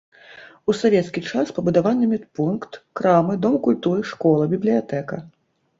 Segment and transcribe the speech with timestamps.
[0.71, 5.27] У савецкі час пабудаваны медпункт, крамы, дом культуры, школа, бібліятэка.